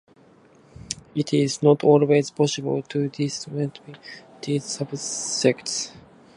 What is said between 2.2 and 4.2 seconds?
possible to distinguish